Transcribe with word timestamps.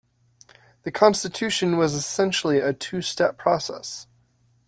The 0.81 0.91
constitution 0.91 1.77
was 1.77 1.93
essentially 1.93 2.57
a 2.57 2.73
two-step 2.73 3.37
process. 3.37 4.07